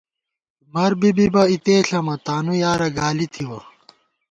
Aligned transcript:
مَر 0.73 0.91
بی 0.99 1.09
بِبہ 1.17 1.43
اِتے 1.51 1.75
ݪَمہ، 1.87 2.15
تانُو 2.25 2.53
یارہ 2.61 2.89
گالی 2.97 3.27
تھِوَہ 3.33 3.59